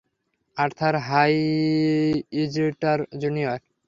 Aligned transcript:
Arthur 0.57 0.95
Howitzer 1.07 2.99
junior. 3.21 3.59